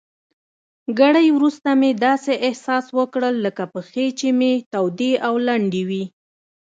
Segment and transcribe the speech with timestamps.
[0.99, 6.03] ګړی وروسته مې داسې احساس وکړل لکه پښې چي مې تودې او لندې وي.